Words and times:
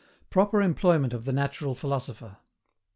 PROPER 0.31 0.63
EMPLOYMENT 0.63 1.13
OF 1.13 1.25
THE 1.25 1.31
NATURAL 1.31 1.75
PHILOSOPHER. 1.75 2.37